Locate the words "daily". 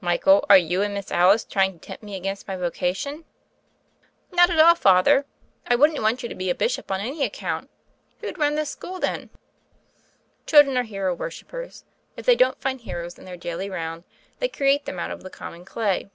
13.36-13.70